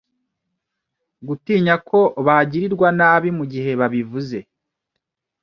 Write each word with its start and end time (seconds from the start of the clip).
gutinya 1.27 1.75
ko 1.89 1.99
bagirirwa 2.25 2.87
nabi 2.99 3.29
mu 3.37 3.45
gihe 3.53 3.71
babivuze 3.79 4.37